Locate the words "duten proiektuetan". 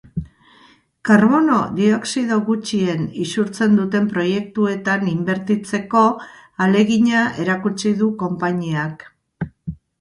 3.81-5.07